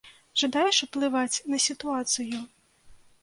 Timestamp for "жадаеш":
0.41-0.77